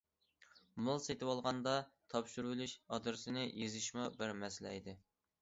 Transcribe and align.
مال 0.87 1.03
سېتىۋالغاندا 1.07 1.75
تاپشۇرۇۋېلىش 2.15 2.75
ئادرېسىنى 2.97 3.45
يېزىشمۇ 3.61 4.09
بىر 4.19 4.35
مەسىلە 4.43 4.75
ئىدى. 4.81 4.99